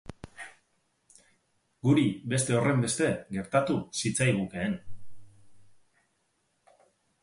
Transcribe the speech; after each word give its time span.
Guri 1.89 2.07
beste 2.35 2.57
horrenbeste 2.61 3.11
gertatuko 3.37 4.01
zitzaigukeen. 4.03 4.83